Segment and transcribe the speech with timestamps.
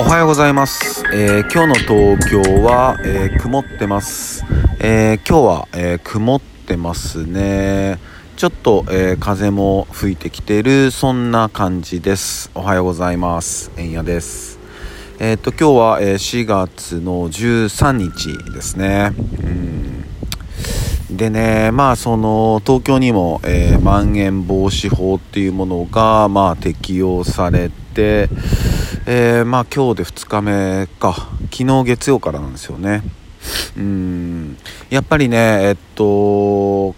[0.00, 4.42] おはようございます、えー今日の東京は、えー曇ってます、
[4.80, 7.98] えー今日は、えー曇ってますね。
[8.38, 12.50] ちょっと、えー風も吹いてきてるそんな感じです。
[12.54, 13.70] おはようございます。
[13.76, 14.58] えんやです。
[15.18, 19.12] えーっと今日は、えー4月の13日ですね。
[21.10, 21.16] うん。
[21.16, 28.30] でね、まあその東京にも、えーまん延防止法っていうものが、まあ、適用されて、
[29.12, 31.30] えーまあ今日で2日目か。
[31.52, 33.02] 昨日月曜からなんですよね。
[33.76, 34.56] うん。
[34.88, 36.94] やっぱりねえっと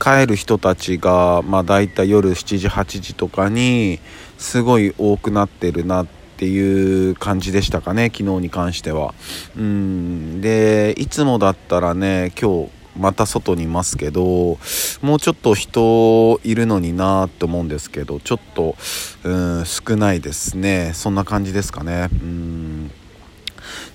[0.00, 4.00] 帰る人たちが、まあ、大体夜7時8時とかに
[4.38, 9.14] すごい多くなってるなっていう感じでしたかね昨日に関しては。
[9.56, 10.40] うん。
[10.40, 14.58] でいつもだったらね今日また外にいますけど
[15.00, 18.76] もうちょっと人いるのになって思うんですけどちょっと
[19.24, 20.92] うん少ないですね。
[20.94, 22.08] そんな感じですかね。
[22.12, 22.90] うん。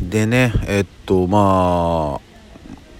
[0.00, 2.30] でねえっとまあ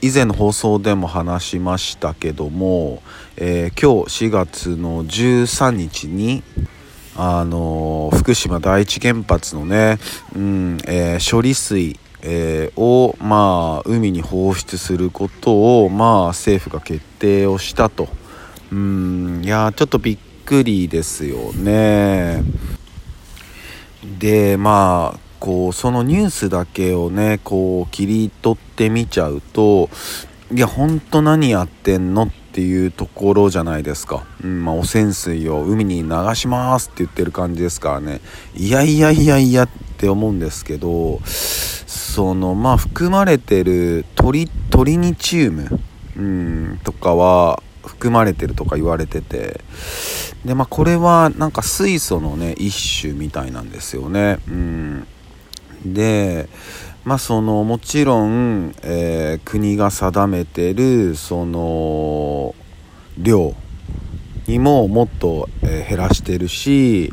[0.03, 3.03] 以前の放送でも話しましたけども、
[3.37, 6.43] えー今日4月の13日に
[7.17, 9.99] あのー福島第一原発のね、
[10.35, 18.09] うんえー処理水、えーを、まあ、海に放出することを、まあ、政府が決定をしたと。
[18.73, 22.43] うんいやちょっとびっくりですよね。
[24.19, 29.89] でまあこうそのニュースだけをねこう切り取ってみちゃうと
[30.55, 38.21] いやほんと何やってんのっていうところじゃないですか、うんまあ、汚染水を海に流しますって言ってる感じですからね
[38.55, 39.69] いやいやいやいや
[40.01, 45.81] って思うんですけどそのまあ含まれてるトリトリニチウム、
[46.17, 49.61] うん、とかは含まれてるとか言われてて
[50.47, 54.39] でまあこれはなんか水素のね一種みたいなんですよね。
[54.49, 55.07] うん、
[55.85, 56.49] で
[57.05, 62.55] まあそのもちろん、えー国が定めてるその
[63.19, 63.55] 量
[64.47, 67.13] にももっと、えー減らしてるし、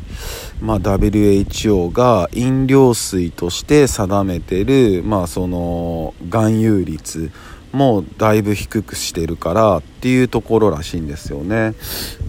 [0.60, 7.30] まあ、WHO が飲料水として定めてる、まあ、その含有率
[7.72, 11.74] もだいぶ低くしてるからっていうところらしいんですよね。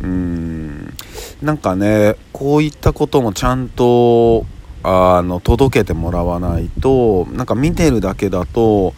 [0.04, 0.94] うん
[1.42, 4.46] なんかねこういったこともちゃんと
[4.84, 8.94] あの届けてもらわないとなんか見てるだけだと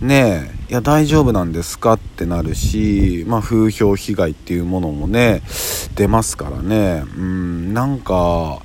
[0.00, 5.42] ねえいや大丈夫なんですかってなるし、まあ、風評被害っていうものもね
[5.96, 7.04] 出ますからね。
[7.14, 8.62] うんなんか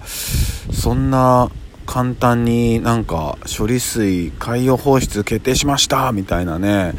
[0.72, 1.52] そんな
[1.88, 6.94] 簡単になんか処理水海洋放出決定しましたみたいなね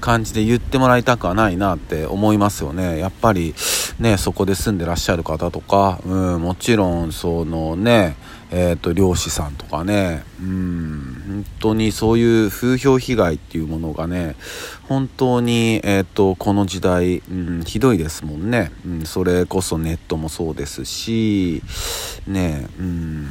[0.00, 2.98] 感じで言ってもらいたくはないなって思いますよね。
[2.98, 3.54] やっぱり
[4.00, 8.16] ねそこで住んでらっしゃる方とか、うん、もちろんそのね
[8.52, 14.34] えー、と漁師さんとかねうん本当にそういう風評被害っていうものがね
[14.88, 21.62] 本当に、えー、とこの時代、うん、ひどいですもんね、うん、それこそネットもそうですし
[22.26, 23.28] ねうん。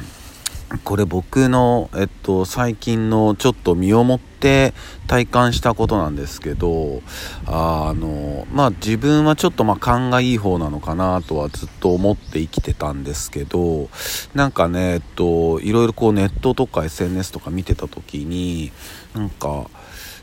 [0.84, 4.72] これ僕の、えっと、最近のちょっと身をもって
[5.08, 7.02] 体感したことなんですけど
[7.46, 13.88] あのまあ自分はちょっとま勘がいい方なのかなとはずっと思って生きてたんですけど
[14.34, 18.70] なんかねえっといろいろこうネットとか SNS とか見てた時に
[19.14, 19.68] なんか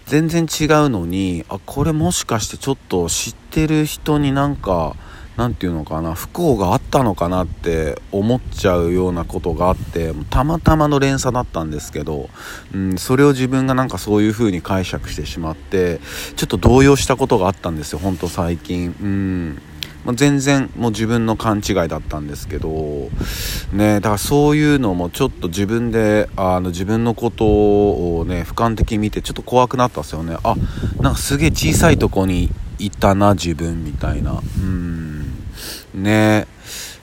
[0.05, 4.95] 全然違うのにあこれもしかしてちょっと知ってる人になんか
[5.37, 12.29] なんていうのかな不幸があったのかなって思っちゃうようなことがあってたまたまの連鎖だったんですけど、
[12.73, 15.99] うん、それを自分がなんかそういう風に解釈してしまって
[16.35, 18.95] ちょっと動揺したことがあったんですよほんと最近。
[18.99, 19.61] うん。
[20.05, 23.09] ま全然もう自分の勘違いだったんですけど
[23.73, 30.37] ねだからそういうのもちょっと自分であの自分のことをね俯瞰的に見てちょっと怖くなったんですよね。
[30.43, 30.55] あ
[31.01, 32.49] なんかすげえ小さいとこに
[32.79, 34.41] いたな自分みたいな。
[34.59, 35.16] うん。
[35.97, 36.47] ね。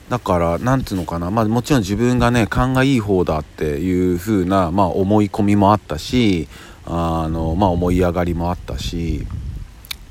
[0.09, 1.31] だからなんていうのかな。
[1.31, 6.47] まあもちろん自分がね勘がいい方だっていう風なまあ思い込みもあったし
[6.85, 9.25] あのまあ思い上がりもあったし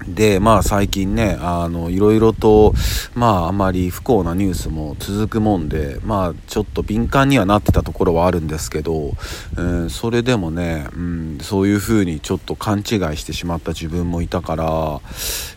[0.07, 2.75] でまあ最近ねあのいろいろと
[3.15, 9.13] まああまり不幸なニュースも続くもんでまあちょっと敏感にはなってたところはあるんですけど、
[9.57, 12.85] うん、それでもね、うん、そういう風にちょっと勘違い
[13.17, 15.01] してしまった自分もいたから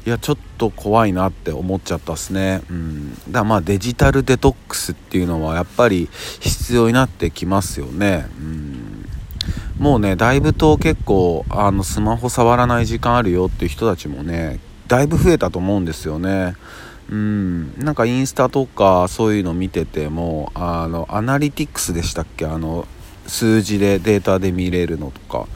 [0.06, 6.10] いやちょっと怖いなって思っちゃったっすね、うん、だまあデジタルデトックスっていうのはやっぱり
[6.40, 8.77] 必要になってきますよね、うん。
[9.80, 16.56] もうねだいぶと結構あのスマホ触らない時間あるよっていう人たちもねだいぶ増えたと思うんですよね。
[17.10, 17.78] うん。
[17.80, 22.46] なんかインスタとかそういうの見ててもあのアナリティクスでしたっけ？
[22.46, 22.88] あの
[23.28, 25.48] 数字でデータで見れるのとか。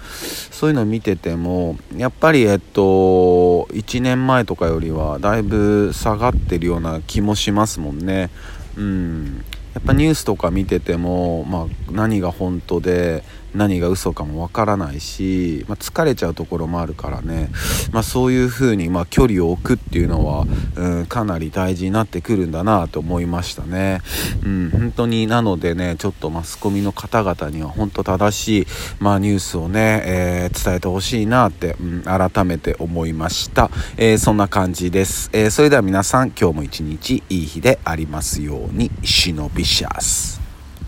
[0.51, 8.29] そういうの見ててもやっぱりえっと1年前とかよりはだいぶ下がってるような気もしますもんね。
[8.77, 9.43] うん。
[9.73, 13.23] やっぱニュースとか見てても、まあ、何が本当で
[13.55, 17.49] 何が嘘かもわからないし、まあ、疲れちゃうところもあるからね、
[17.91, 20.45] まあ、そういうふうに、ま距離を置くっていうのは、
[20.75, 24.01] うん、かなり大事になってくるんだなと思いましたね、
[24.43, 28.67] うん、本当になのでねちょっとマスコミの方々には本当正しい、
[28.99, 38.91] まあ、ニュースをね、えー、伝えてほしいなって、うん、改めて思いました、えー、そんな感じです、えー、それでは皆さん今日も一日いい日でありますように。
[39.03, 40.40] シノビシャス。